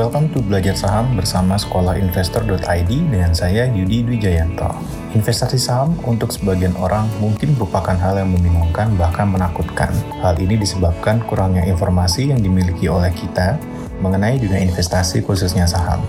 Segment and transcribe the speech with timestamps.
[0.00, 4.72] welcome to Belajar Saham bersama Sekolah Investor.id dengan saya Yudi Dwijayanto.
[5.12, 9.92] Investasi saham untuk sebagian orang mungkin merupakan hal yang membingungkan bahkan menakutkan.
[10.24, 13.60] Hal ini disebabkan kurangnya informasi yang dimiliki oleh kita
[14.00, 16.00] mengenai dunia investasi khususnya saham.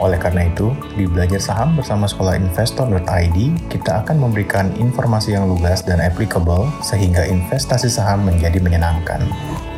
[0.00, 3.36] Oleh karena itu, di Belajar Saham bersama Sekolah Investor.id,
[3.68, 9.20] kita akan memberikan informasi yang lugas dan applicable sehingga investasi saham menjadi menyenangkan.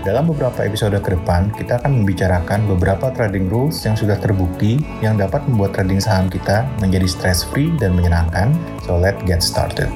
[0.02, 5.15] Dalam beberapa episode ke depan, kita akan membicarakan beberapa trading rules yang sudah terbukti yang
[5.15, 8.51] dapat membuat trading saham kita menjadi stress-free dan menyenangkan.
[8.83, 9.87] So let's get started.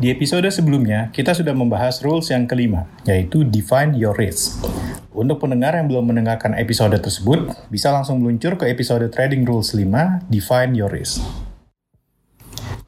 [0.00, 4.64] Di episode sebelumnya, kita sudah membahas rules yang kelima, yaitu define your risk.
[5.12, 10.24] Untuk pendengar yang belum mendengarkan episode tersebut, bisa langsung meluncur ke episode Trading Rules 5,
[10.32, 11.49] Define Your Risk.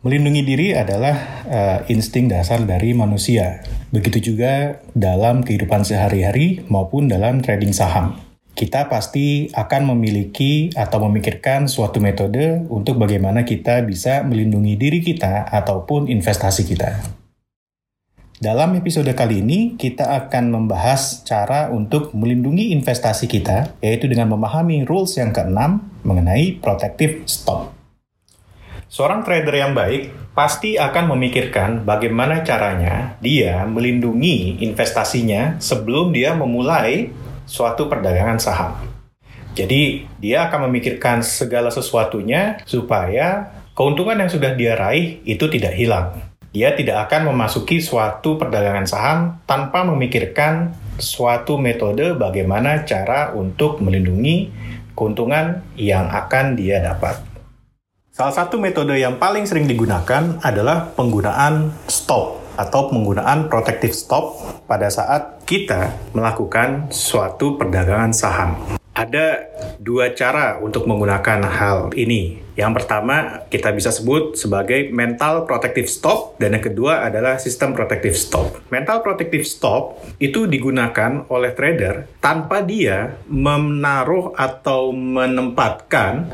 [0.03, 3.63] Melindungi diri adalah uh, insting dasar dari manusia.
[3.95, 8.19] Begitu juga dalam kehidupan sehari-hari maupun dalam trading saham.
[8.51, 15.47] Kita pasti akan memiliki atau memikirkan suatu metode untuk bagaimana kita bisa melindungi diri kita
[15.47, 16.99] ataupun investasi kita.
[18.43, 24.83] Dalam episode kali ini, kita akan membahas cara untuk melindungi investasi kita, yaitu dengan memahami
[24.83, 27.82] rules yang keenam mengenai protective stop.
[28.93, 37.09] Seorang trader yang baik pasti akan memikirkan bagaimana caranya dia melindungi investasinya sebelum dia memulai
[37.49, 38.77] suatu perdagangan saham.
[39.57, 46.13] Jadi, dia akan memikirkan segala sesuatunya supaya keuntungan yang sudah dia raih itu tidak hilang.
[46.53, 54.53] Dia tidak akan memasuki suatu perdagangan saham tanpa memikirkan suatu metode bagaimana cara untuk melindungi
[54.93, 57.32] keuntungan yang akan dia dapat.
[58.13, 64.37] Salah satu metode yang paling sering digunakan adalah penggunaan stop atau penggunaan protective stop
[64.69, 68.61] pada saat kita melakukan suatu perdagangan saham.
[68.93, 69.49] Ada
[69.81, 72.45] dua cara untuk menggunakan hal ini.
[72.53, 78.13] Yang pertama, kita bisa sebut sebagai mental protective stop, dan yang kedua adalah sistem protective
[78.13, 78.61] stop.
[78.69, 86.29] Mental protective stop itu digunakan oleh trader tanpa dia menaruh atau menempatkan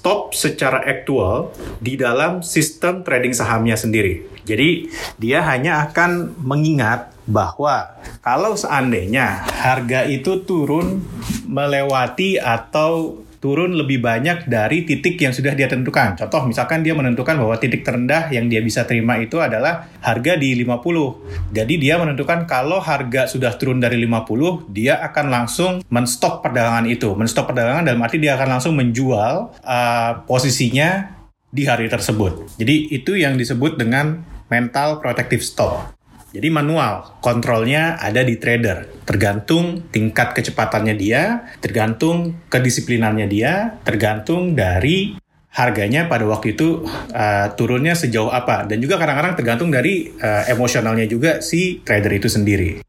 [0.00, 4.24] stop secara aktual di dalam sistem trading sahamnya sendiri.
[4.48, 4.88] Jadi,
[5.20, 11.00] dia hanya akan mengingat bahwa kalau seandainya harga itu turun
[11.46, 16.12] melewati atau turun lebih banyak dari titik yang sudah dia tentukan.
[16.12, 20.52] Contoh misalkan dia menentukan bahwa titik terendah yang dia bisa terima itu adalah harga di
[20.60, 21.56] 50.
[21.56, 27.16] Jadi dia menentukan kalau harga sudah turun dari 50, dia akan langsung menstop perdagangan itu.
[27.16, 31.16] Menstop perdagangan dalam arti dia akan langsung menjual uh, posisinya
[31.48, 32.60] di hari tersebut.
[32.60, 34.20] Jadi itu yang disebut dengan
[34.52, 35.99] mental protective stop.
[36.30, 39.02] Jadi manual, kontrolnya ada di trader.
[39.02, 45.18] Tergantung tingkat kecepatannya dia, tergantung kedisiplinannya dia, tergantung dari
[45.50, 48.62] harganya pada waktu itu uh, turunnya sejauh apa.
[48.70, 52.86] Dan juga kadang-kadang tergantung dari uh, emosionalnya juga si trader itu sendiri.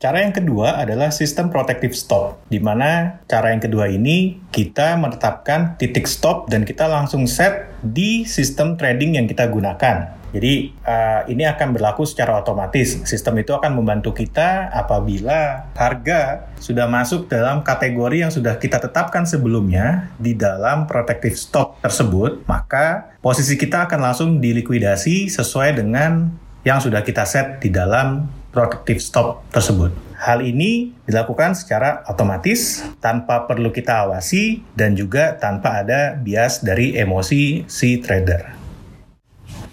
[0.00, 5.78] Cara yang kedua adalah sistem protective stop, di mana cara yang kedua ini kita menetapkan
[5.78, 10.21] titik stop dan kita langsung set di sistem trading yang kita gunakan.
[10.32, 13.04] Jadi uh, ini akan berlaku secara otomatis.
[13.04, 19.28] Sistem itu akan membantu kita apabila harga sudah masuk dalam kategori yang sudah kita tetapkan
[19.28, 26.32] sebelumnya di dalam protective stock tersebut, maka posisi kita akan langsung dilikuidasi sesuai dengan
[26.64, 29.92] yang sudah kita set di dalam protective stop tersebut.
[30.22, 36.94] Hal ini dilakukan secara otomatis tanpa perlu kita awasi dan juga tanpa ada bias dari
[36.94, 38.61] emosi si trader.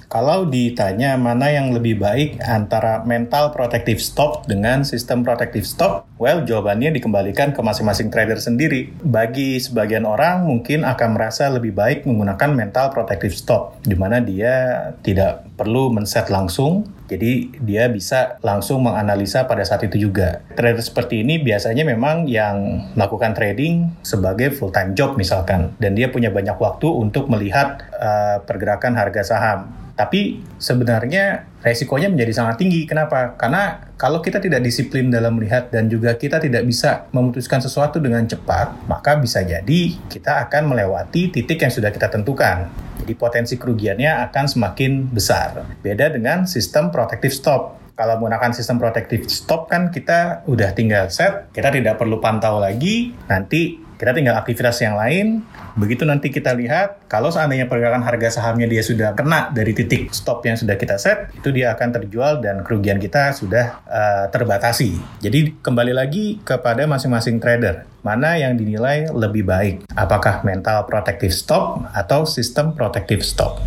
[0.09, 6.41] Kalau ditanya mana yang lebih baik antara mental protective stop dengan sistem protective stop, well
[6.41, 8.89] jawabannya dikembalikan ke masing-masing trader sendiri.
[9.05, 14.81] Bagi sebagian orang mungkin akan merasa lebih baik menggunakan mental protective stop, di mana dia
[15.05, 20.41] tidak perlu men-set langsung, jadi dia bisa langsung menganalisa pada saat itu juga.
[20.57, 26.09] Trader seperti ini biasanya memang yang melakukan trading sebagai full time job misalkan, dan dia
[26.09, 32.87] punya banyak waktu untuk melihat uh, pergerakan harga saham tapi sebenarnya resikonya menjadi sangat tinggi.
[32.87, 33.35] Kenapa?
[33.35, 38.23] Karena kalau kita tidak disiplin dalam melihat dan juga kita tidak bisa memutuskan sesuatu dengan
[38.23, 42.71] cepat, maka bisa jadi kita akan melewati titik yang sudah kita tentukan.
[43.03, 45.67] Jadi potensi kerugiannya akan semakin besar.
[45.83, 51.51] Beda dengan sistem protective stop kalau menggunakan sistem protective stop kan kita udah tinggal set,
[51.51, 55.43] kita tidak perlu pantau lagi, nanti Kita tinggal aktivitas yang lain,
[55.75, 60.39] begitu nanti kita lihat, kalau seandainya pergerakan harga sahamnya dia sudah kena dari titik stop
[60.47, 64.95] yang sudah kita set, itu dia akan terjual dan kerugian kita sudah uh, terbatasi.
[65.19, 71.83] Jadi kembali lagi kepada masing-masing trader, mana yang dinilai lebih baik, apakah mental protective stop
[71.91, 73.59] atau sistem protective stop.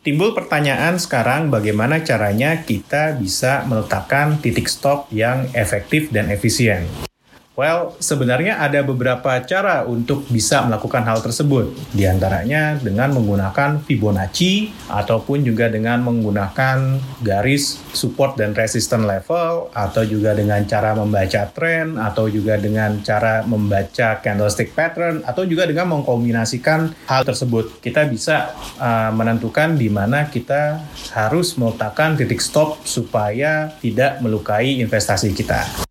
[0.00, 6.88] Timbul pertanyaan sekarang bagaimana caranya kita bisa meletakkan titik stop yang efektif dan efisien.
[7.60, 11.76] Well, sebenarnya ada beberapa cara untuk bisa melakukan hal tersebut.
[11.92, 20.02] Di antaranya dengan menggunakan Fibonacci ataupun juga dengan menggunakan garis support dan resistance level atau
[20.08, 25.92] juga dengan cara membaca tren atau juga dengan cara membaca candlestick pattern atau juga dengan
[25.92, 27.84] mengkombinasikan hal tersebut.
[27.84, 30.80] Kita bisa uh, menentukan di mana kita
[31.12, 35.89] harus meletakkan titik stop supaya tidak melukai investasi kita.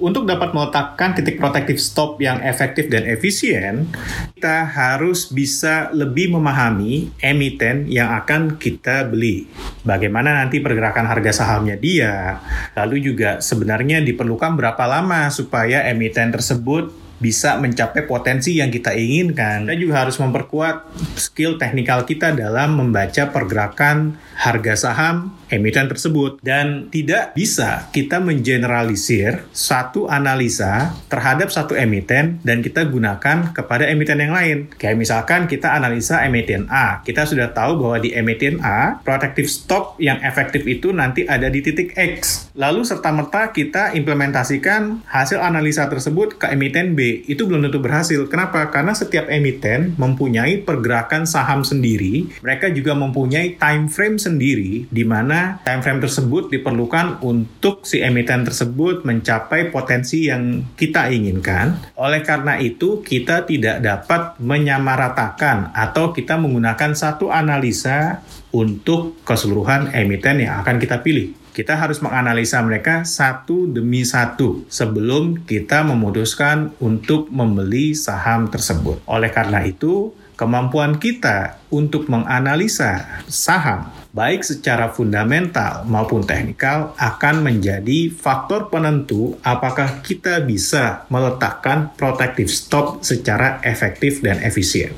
[0.00, 3.84] Untuk dapat meletakkan titik protektif stop yang efektif dan efisien,
[4.32, 9.44] kita harus bisa lebih memahami emiten yang akan kita beli.
[9.84, 12.40] Bagaimana nanti pergerakan harga sahamnya dia,
[12.72, 16.88] lalu juga sebenarnya diperlukan berapa lama supaya emiten tersebut
[17.20, 19.68] bisa mencapai potensi yang kita inginkan.
[19.68, 26.88] Kita juga harus memperkuat skill teknikal kita dalam membaca pergerakan harga saham emiten tersebut dan
[26.88, 34.32] tidak bisa kita mengeneralisir satu analisa terhadap satu emiten dan kita gunakan kepada emiten yang
[34.32, 34.58] lain.
[34.78, 39.98] Kayak misalkan kita analisa emiten A, kita sudah tahu bahwa di emiten A protective stop
[39.98, 42.48] yang efektif itu nanti ada di titik X.
[42.54, 48.20] Lalu serta-merta kita implementasikan hasil analisa tersebut ke emiten B itu belum tentu berhasil.
[48.30, 48.70] Kenapa?
[48.70, 52.30] Karena setiap emiten mempunyai pergerakan saham sendiri.
[52.44, 58.42] Mereka juga mempunyai time frame sendiri di mana time frame tersebut diperlukan untuk si emiten
[58.42, 61.94] tersebut mencapai potensi yang kita inginkan.
[61.96, 70.42] Oleh karena itu, kita tidak dapat menyamaratakan atau kita menggunakan satu analisa untuk keseluruhan emiten
[70.42, 77.26] yang akan kita pilih kita harus menganalisa mereka satu demi satu sebelum kita memutuskan untuk
[77.28, 79.02] membeli saham tersebut.
[79.04, 88.10] Oleh karena itu, kemampuan kita untuk menganalisa saham, baik secara fundamental maupun teknikal, akan menjadi
[88.10, 94.90] faktor penentu apakah kita bisa meletakkan protective stop secara efektif dan efisien.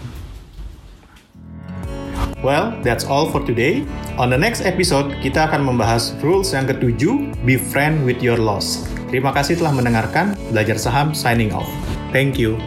[2.43, 3.87] Well, that's all for today.
[4.19, 8.83] On the next episode, kita akan membahas rules yang ketujuh, be friend with your loss.
[9.15, 11.71] Terima kasih telah mendengarkan, belajar saham signing off.
[12.11, 12.59] Thank you.